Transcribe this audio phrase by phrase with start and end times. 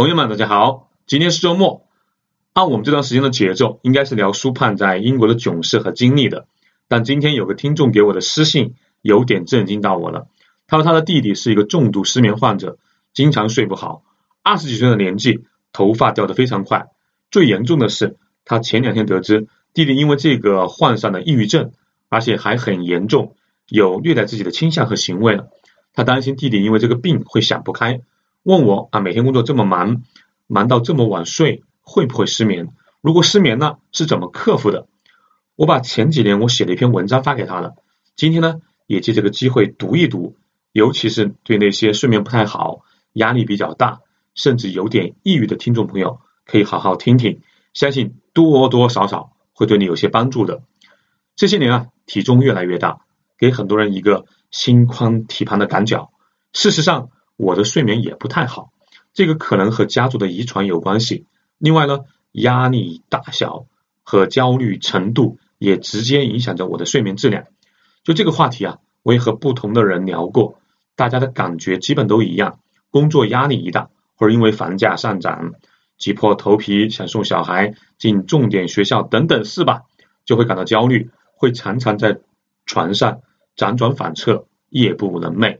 [0.00, 1.86] 朋友们，大家好，今天是周末。
[2.54, 6.46] 按我们这段时间的节奏，应该是聊苏盼在英国的囧事和经历的。
[6.88, 10.26] 但今天有个听众给我的私信，有点震惊到我了。
[10.66, 12.78] 他说他的弟弟是一个重度失眠患者，
[13.12, 14.02] 经常睡不好，
[14.42, 16.86] 二十几岁的年纪，头发掉的非常快。
[17.30, 21.72] 最严重的是，他前两天得知弟弟因为这个患上了抑郁症，
[22.08, 23.36] 而且还很严重，
[23.68, 25.48] 有虐待自己的倾向和行为了。
[25.92, 28.00] 他担心弟弟因为这个病会想不开。
[28.42, 30.02] 问我啊，每天工作这么忙，
[30.46, 32.68] 忙到这么晚睡，会不会失眠？
[33.02, 34.86] 如果失眠了，是怎么克服的？
[35.56, 37.74] 我把前几年我写的一篇文章发给他了。
[38.16, 40.36] 今天呢，也借这个机会读一读，
[40.72, 42.80] 尤其是对那些睡眠不太好、
[43.12, 44.00] 压力比较大，
[44.34, 47.42] 甚至有点抑郁的听众朋友，可以好好听听，
[47.74, 50.62] 相信多多少少会对你有些帮助的。
[51.36, 53.00] 这些年啊，体重越来越大，
[53.38, 56.10] 给很多人一个心宽体胖的感觉。
[56.54, 58.70] 事实上，我的睡眠也不太好，
[59.14, 61.24] 这个可能和家族的遗传有关系。
[61.56, 62.00] 另外呢，
[62.32, 63.64] 压力大小
[64.02, 67.44] 和焦虑程度也直接影响着我的睡眠质量。
[68.04, 70.60] 就这个话题啊，我也和不同的人聊过，
[70.96, 72.58] 大家的感觉基本都一样。
[72.90, 75.52] 工作压力一大，或者因为房价上涨，
[75.96, 79.84] 挤破头皮想送小孩进重点学校等等事吧，
[80.26, 82.18] 就会感到焦虑，会常常在
[82.66, 83.22] 床上
[83.56, 85.58] 辗转反侧，夜不能寐。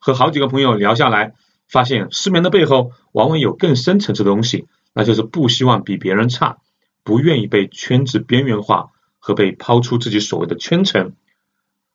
[0.00, 1.34] 和好几个朋友聊下来，
[1.68, 6.58] 发现失眠的背后往往有更深层次的东西，那就是不希望比别人差，
[7.04, 11.12] 不愿意被圈子边缘化和被抛出自己所谓的圈层。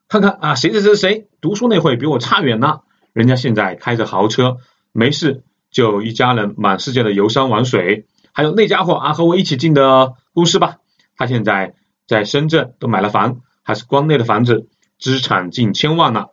[0.08, 4.58] 看看啊，谁谁谁谁读书那会比我差远了，人家现在开着豪车，
[4.92, 8.06] 没事就一家人满世界的游山玩水。
[8.32, 10.78] 还有那家伙啊，和我一起进的公司吧，
[11.18, 11.74] 他现在
[12.08, 14.68] 在深圳都买了房，还是关内的房子，
[15.00, 16.28] 资产近千万呢。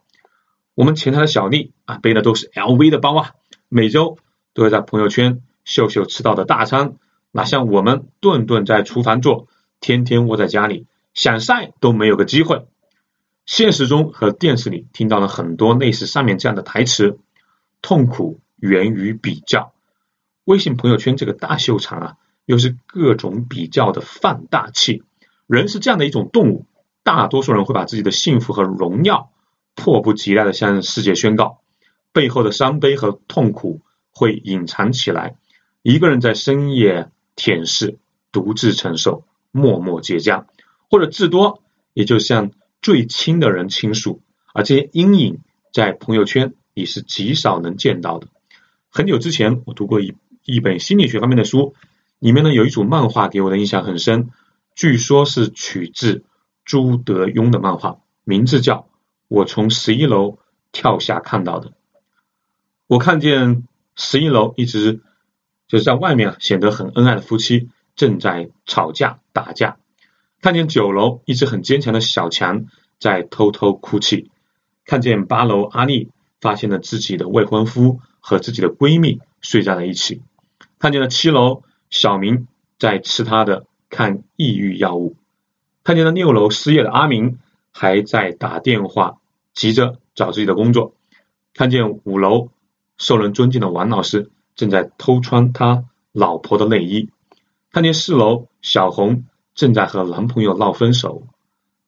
[0.74, 3.32] 我们前台的小丽啊，背的都是 LV 的包啊，
[3.68, 4.18] 每周
[4.54, 6.96] 都会在朋友圈秀秀吃到的大餐，
[7.30, 9.48] 哪像我们顿顿在厨房做，
[9.80, 12.66] 天天窝在家里，想晒都没有个机会。
[13.44, 17.18] 现实中和电视里听到了很多类似上面这样的台词，
[17.82, 19.74] 痛苦源于比较。
[20.44, 22.16] 微信朋友圈这个大秀场啊，
[22.46, 25.02] 又是各种比较的放大器。
[25.46, 26.64] 人是这样的一种动物，
[27.02, 29.30] 大多数人会把自己的幸福和荣耀。
[29.74, 31.60] 迫不及待的向世界宣告，
[32.12, 35.36] 背后的伤悲和痛苦会隐藏起来。
[35.82, 37.96] 一个人在深夜舔舐，
[38.30, 40.44] 独自承受，默默结痂，
[40.90, 41.62] 或者至多
[41.92, 44.20] 也就向最亲的人倾诉。
[44.54, 45.38] 而这些阴影
[45.72, 48.28] 在朋友圈也是极少能见到的。
[48.90, 51.74] 很久之前，我读过一一本心理学方面的书，
[52.18, 54.30] 里面呢有一组漫画给我的印象很深，
[54.74, 56.22] 据说是取自
[56.64, 58.86] 朱德庸的漫画，名字叫。
[59.32, 60.38] 我从十一楼
[60.72, 61.72] 跳下看到的，
[62.86, 63.66] 我看见
[63.96, 65.00] 十一楼一直
[65.66, 69.78] 就是在外面显得很恩爱的夫妻正在吵架打架，
[70.42, 72.66] 看见九楼一直很坚强的小强
[72.98, 74.30] 在偷偷哭泣，
[74.84, 80.20] 看见八楼阿丽发现了自己的未婚夫和自己的闺蜜睡在了一起，
[80.78, 82.48] 看见了七楼小明
[82.78, 85.16] 在吃他的抗抑郁药物，
[85.84, 87.38] 看见了六楼失业的阿明
[87.70, 89.20] 还在打电话。
[89.54, 90.94] 急着找自己的工作，
[91.54, 92.50] 看见五楼
[92.96, 97.10] 受人尊敬的王老师正在偷穿他老婆的内衣，
[97.70, 99.24] 看见四楼小红
[99.54, 101.26] 正在和男朋友闹分手，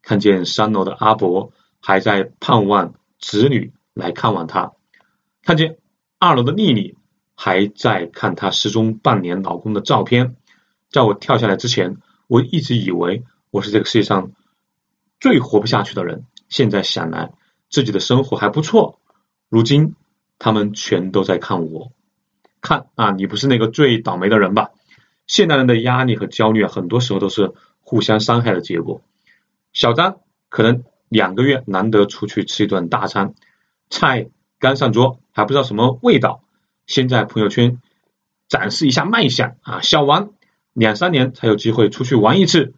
[0.03, 4.73] 看见三楼的阿伯还在盼望子女来看望他，
[5.43, 5.79] 看见
[6.19, 6.97] 二楼的丽丽
[7.35, 10.37] 还在看她失踪半年老公的照片。
[10.91, 11.97] 在我跳下来之前，
[12.29, 14.33] 我一直以为我是这个世界上
[15.19, 17.33] 最活不下去的人，现在想来。
[17.75, 19.01] 自己的生活还不错，
[19.49, 19.97] 如今
[20.39, 21.91] 他们全都在看我，
[22.61, 24.71] 看啊，你不是那个最倒霉的人吧？
[25.27, 29.03] 现代人的压力和焦虑啊，很多时候都是互相伤害的结果。
[29.73, 33.35] 小张可能两个月难得出去吃一顿大餐，
[33.91, 34.29] 菜
[34.61, 36.45] 刚上桌还不知道什么味道，
[36.87, 37.79] 先在朋友圈
[38.47, 39.81] 展示一下卖相啊。
[39.81, 40.31] 小王
[40.75, 42.73] 两三年才有机会出去玩一次，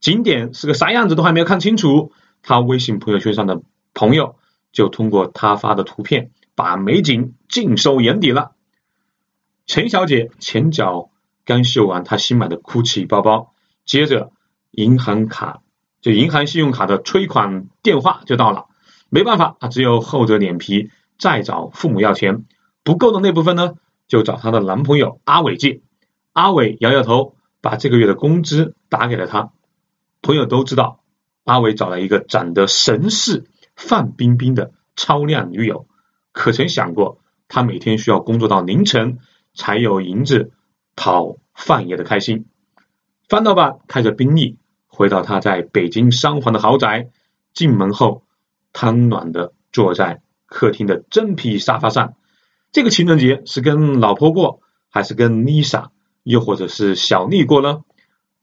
[0.00, 2.10] 景点是个啥样子都还没有看清楚，
[2.42, 3.62] 他微信朋友圈上的。
[3.94, 4.36] 朋友
[4.72, 8.52] 就通过他发的图片把美景尽收眼底了。
[9.66, 11.10] 陈小姐前脚
[11.44, 13.54] 刚秀完她新买的 GUCCI 包包，
[13.84, 14.32] 接着
[14.70, 15.62] 银行卡
[16.00, 18.66] 就银行信用卡的催款电话就到了，
[19.08, 22.44] 没办法她，只有厚着脸皮再找父母要钱，
[22.82, 23.74] 不够的那部分呢，
[24.08, 25.80] 就找她的男朋友阿伟借。
[26.32, 29.52] 阿伟摇摇头，把这个月的工资打给了他。
[30.22, 31.00] 朋友都知道，
[31.44, 33.44] 阿伟找了一个长得神似。
[33.82, 35.86] 范冰冰的超靓女友，
[36.30, 37.18] 可曾想过，
[37.48, 39.18] 她每天需要工作到凌晨，
[39.54, 40.52] 才有银子
[40.94, 42.46] 讨饭爷的开心。
[43.28, 47.10] 范老板开着宾利回到他在北京三环的豪宅，
[47.52, 48.22] 进门后
[48.72, 52.14] 瘫软的坐在客厅的真皮沙发上。
[52.70, 55.88] 这个情人节是跟老婆过，还是跟 Lisa，
[56.22, 57.82] 又或者是小丽过呢？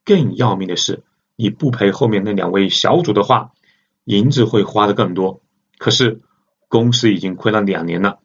[0.03, 1.03] 更要命的是，
[1.35, 3.51] 你不陪后面那两位小主的话，
[4.09, 5.43] 银子会花的更多。
[5.77, 6.21] 可是
[6.67, 8.17] 公司已经亏了两年了，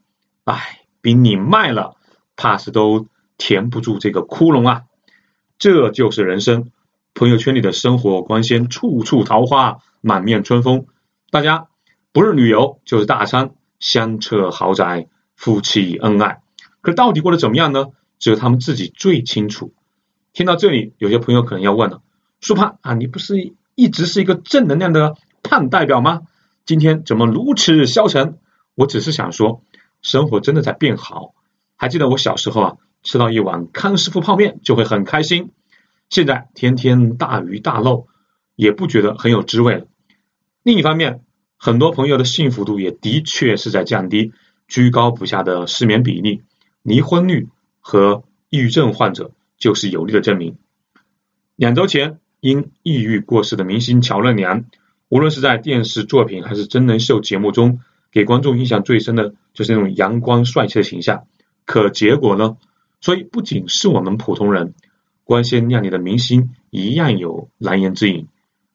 [0.45, 1.97] 唉，比你卖了，
[2.37, 4.83] 怕是都填不住这个窟窿啊！
[5.59, 6.71] 这就是人生，
[7.13, 10.87] 朋友圈里的生活光鲜，处处桃花，满面春风。
[11.31, 11.69] 大家
[12.13, 15.09] 不是旅游就是大餐，香车豪宅。
[15.37, 16.43] 夫妻恩爱，
[16.81, 17.87] 可到底过得怎么样呢？
[18.21, 19.75] 只有他们自己最清楚。
[20.33, 22.03] 听到这里，有些朋友可能要问了：
[22.41, 26.23] 苏胖啊，你不是一直是一个正能量的胖代表吗？
[26.65, 28.39] 今天怎么如此消沉？
[28.75, 29.63] 我只是想说，
[30.03, 31.35] 生活真的在变好。
[31.77, 35.51] 还记得我小时候啊，吃到一碗康师傅泡面就会很开心，
[36.09, 38.09] 现在天天大鱼大肉
[38.57, 39.87] 也不觉得很有滋味了。
[40.65, 41.23] 另一方面，
[41.57, 44.33] 很多朋友的幸福度也的确是在降低。
[44.67, 46.43] 居高不下的失眠比例、
[46.83, 47.49] 离婚率
[47.81, 50.57] 和抑郁症患者就是有力的证明。
[51.55, 54.65] 两周前因抑郁过世的明星乔任梁，
[55.15, 57.79] 无论是在电视作品还是真人秀节目中，
[58.11, 61.29] 给观众印象最深的就是那种阳光帅气的形象。
[61.65, 62.57] 可结果呢？
[63.01, 64.75] 所以不仅是我们普通人，
[65.23, 68.27] 光鲜亮丽的明星一样有难言之隐，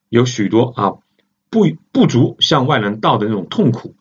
[0.08, 0.94] 有许多啊
[1.50, 3.96] 不不足向外人道的那种痛苦。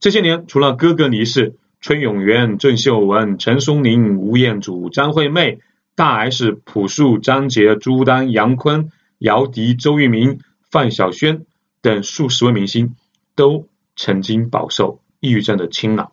[0.00, 5.60] 这些年，除了哥哥离世，崔永元、郑秀文、陈松伶、吴彦祖、张惠妹、
[5.94, 11.46] 大 S、朴树、张杰、朱丹、杨坤、姚笛、周渝民、范晓萱
[11.80, 12.96] 等数十位明星，
[13.34, 16.12] 都曾经饱受抑郁症的侵扰。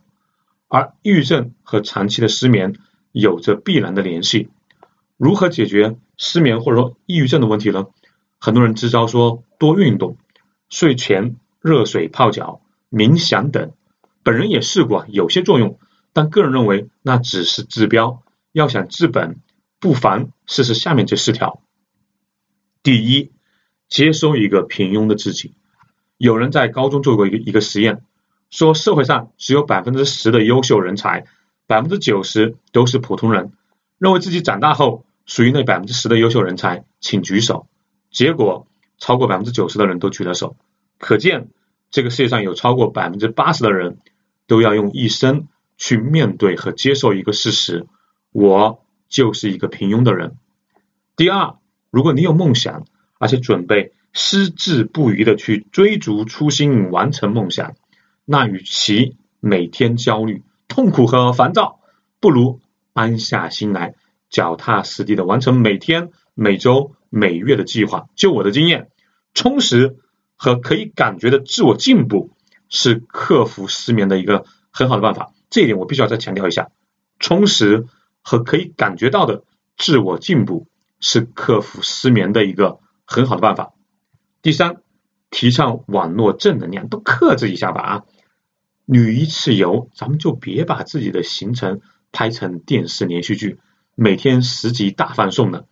[0.67, 2.75] 而抑郁症和长期的失眠
[3.11, 4.49] 有着必然的联系。
[5.17, 7.87] 如何解决失眠或者说抑郁症的问题呢？
[8.39, 10.17] 很多人支招说多运动，
[10.69, 12.59] 睡前热水泡脚。
[12.89, 13.71] 冥想等，
[14.21, 15.79] 本人也试过，有些作用，
[16.13, 18.21] 但个人认为那只是治标，
[18.51, 19.37] 要想治本，
[19.79, 21.63] 不妨试试下面这四条。
[22.83, 23.31] 第一，
[23.93, 25.53] 接收一个平庸的自己。
[26.17, 28.01] 有人在高中做过一个一个实验，
[28.49, 31.25] 说社会上只有百分之十的优秀人才，
[31.67, 33.51] 百分之九十都是普通人。
[33.99, 37.67] 认为自己长大后属于那百分之十的优秀人才，请举手。
[38.09, 38.65] 结果
[38.97, 40.55] 超过百分之九十的人都举了手，
[40.97, 41.49] 可见。
[41.91, 43.99] 这个世界上有超过百分之八十的人
[44.47, 45.47] 都要用一生
[45.77, 47.85] 去面对和接受一个事实：
[48.31, 50.35] 我就是一个平庸的人。
[51.15, 51.57] 第二，
[51.91, 52.87] 如果你有梦想，
[53.23, 57.75] 而且准备矢志不渝的去追逐初心，完成梦想，
[58.25, 61.79] 那与其每天焦虑、痛苦和烦躁，
[62.19, 62.59] 不如
[62.91, 63.95] 安下心来，
[64.29, 68.09] 脚踏实地的完成每天、每周、每月的计划。
[68.15, 68.89] 就我的经验，
[69.33, 69.97] 充实。
[70.35, 72.31] 和可以感觉的自我进步
[72.67, 76.69] 是克服失眠的一个很好的办法，这一点我必须要再强调一下。
[77.17, 77.85] 充实
[78.21, 79.45] 和可以感觉到的
[79.77, 80.67] 自我进步
[80.99, 83.73] 是克服失眠的一个很好的办法。
[84.41, 84.81] 第三，
[85.29, 88.03] 提倡网络正能量，都克制一下吧啊！
[88.85, 93.59] 旅一次游，咱们就别把自己的行程拍成电视连续剧，
[93.95, 95.65] 每天十集大放送了。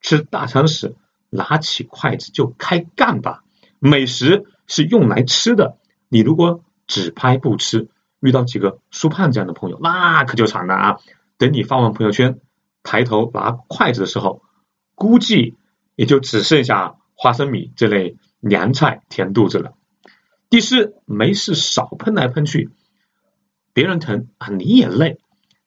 [0.00, 0.96] 吃大餐时，
[1.30, 3.44] 拿起筷子就开干吧。
[3.78, 5.76] 美食是用来吃的，
[6.08, 7.88] 你如果只拍不吃，
[8.20, 10.96] 遇到几个苏胖这样的朋友，那可就惨了啊！
[11.36, 12.38] 等你发完朋友圈，
[12.82, 14.42] 抬头拿筷子的时候，
[14.94, 15.54] 估计
[15.96, 19.74] 也就只剩下花生米这类凉菜填肚子了。
[20.50, 22.70] 第四，没事少喷来喷去，
[23.72, 25.18] 别人疼啊你也累。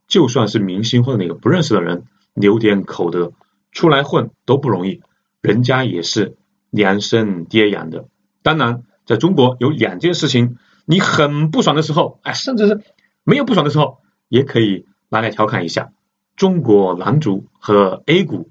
[0.08, 3.34] 就算是明星或者哪个不认识的人，留点口德，
[3.72, 5.02] 出来混都不容易，
[5.42, 6.38] 人家也是。
[6.70, 8.10] 量身跌养的，
[8.44, 12.82] 当然，在中国有两件事情，你很不爽的时候，哎，甚至是
[13.24, 15.94] 没有不爽的时候，也可以拿来调侃一下
[16.36, 18.50] 中国男足和 A 股，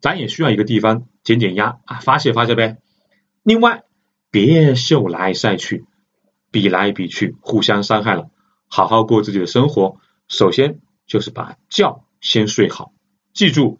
[0.00, 2.78] 咱也需要一个地方减减压啊，发泄发泄呗。
[3.42, 3.82] 另外，
[4.30, 5.84] 别秀来晒去，
[6.50, 8.30] 比来比去，互相伤害了，
[8.68, 9.96] 好好过自己的生活。
[10.28, 12.92] 首先就是把觉先睡好，
[13.32, 13.78] 记住，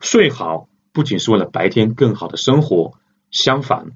[0.00, 0.68] 睡好。
[0.92, 2.98] 不仅是为了白天更好的生活，
[3.30, 3.92] 相反，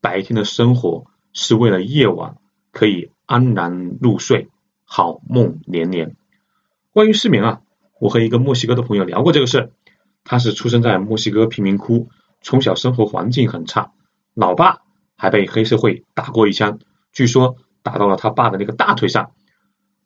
[0.00, 2.36] 白天的生活是为了夜晚
[2.72, 4.48] 可以安然入睡，
[4.84, 6.16] 好梦连连。
[6.92, 7.60] 关于失眠啊，
[8.00, 9.70] 我和一个墨西哥的朋友聊过这个事儿。
[10.24, 12.08] 他是出生在墨西哥贫民窟，
[12.40, 13.92] 从小生活环境很差，
[14.34, 14.80] 老爸
[15.16, 16.78] 还被黑社会打过一枪，
[17.12, 19.32] 据说打到了他爸的那个大腿上。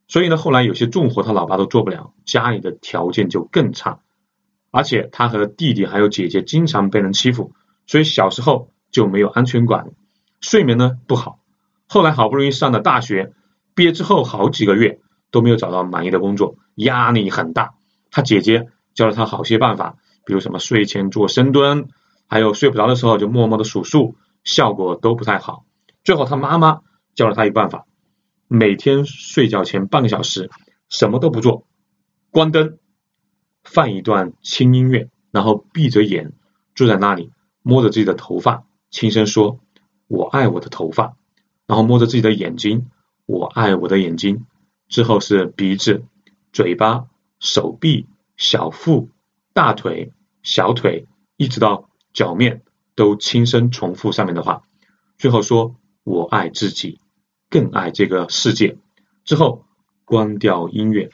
[0.09, 4.01] 所以呢，后来有些重活他老爸都做不了，家里的条件就更差，
[4.71, 7.53] 而且他和弟弟还有姐姐经常被人欺负，
[7.87, 9.91] 所以小时候就没有安全感，
[10.41, 11.41] 睡眠呢不好。
[11.89, 13.33] 后来好不容易上了大学，
[13.75, 17.75] 毕业之后好几个月都没有找到满意的工作，压力很大。
[18.11, 21.88] 他姐姐教了他好些办法，比如什么睡前做深蹲，
[22.26, 25.64] 还有睡不着的时候就默默的数数，效果都不太好。
[26.04, 26.80] 最后他妈妈
[27.14, 27.87] 教了他一个办法，
[28.49, 30.50] 每天睡觉前半个小时
[30.88, 31.66] 什么都不做，
[32.30, 32.78] 关灯，
[33.64, 36.33] 放一段轻音乐，然后闭着眼
[36.75, 37.30] 坐在那里，
[37.62, 39.61] 摸着自己的头发，轻声说
[40.09, 41.16] ：“我爱我的头发。”
[41.66, 42.90] 然后摸着自己的眼睛，
[43.26, 44.47] 我爱我的眼睛。
[44.88, 46.04] 之后是鼻子、
[46.52, 47.06] 嘴巴、
[47.40, 48.06] 手臂、
[48.37, 49.11] 小腹、
[49.52, 50.12] 大腿、
[50.47, 52.62] 小腿，一直到脚面，
[52.95, 54.62] 都轻声重复上面的话。
[55.19, 55.75] 最后说
[56.05, 57.00] 我爱自己，
[57.50, 58.79] 更爱这个世界。
[59.25, 59.65] 之后
[60.05, 61.11] 关掉音乐，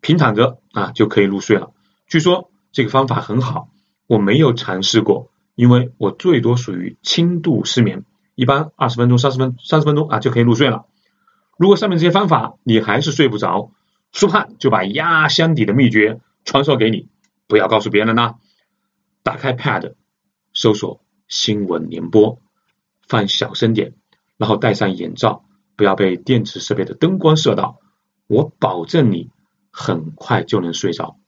[0.00, 1.74] 平躺着啊就可以入睡了。
[2.08, 3.68] 据说这个方法很好，
[4.06, 8.06] 我没有尝试过，因为我最多属于轻度失眠。
[8.34, 10.86] 一般二十分钟、三十分、三十分钟啊就可以入睡了。
[11.58, 13.72] 如果上面这些方法你还是睡不着，
[14.10, 17.08] 苏汉就把压箱底的秘诀传授给你，
[17.46, 18.34] 不要告诉别人呐。
[19.22, 19.94] 打开 Pad，
[20.52, 22.40] 搜索新闻联播，
[23.08, 23.94] 放小声点，
[24.36, 25.44] 然后戴上眼罩，
[25.76, 27.80] 不要被电子设备的灯光射到。
[28.26, 29.30] 我保证你
[29.70, 31.18] 很快就能睡着。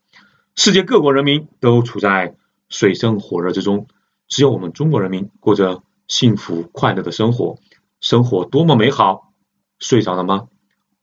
[0.55, 2.35] 世界各国人民都处在
[2.69, 3.87] 水深火热之中，
[4.27, 5.83] 只有我们中国人民过着。
[6.09, 7.59] 幸福快乐的生活，
[8.01, 9.31] 生活多么美好！
[9.77, 10.47] 睡着了吗？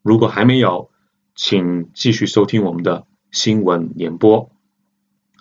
[0.02, 0.90] 如果还没有，
[1.36, 4.50] 请继续收听我们的新闻联播。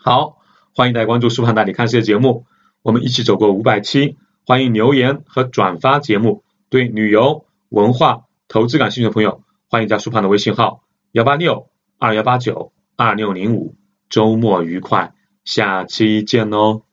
[0.08, 0.38] 好，
[0.76, 2.46] 欢迎大家关注苏胖带你看世界节目，
[2.84, 4.18] 我们一起走过五百期。
[4.46, 6.44] 欢迎留言和转发节目。
[6.70, 13.74] 对旅游、文化、投资感兴趣的朋友，欢迎加苏胖的微信号：幺八六二幺八九二六零五。
[14.08, 16.84] 周末愉快，下期见哦！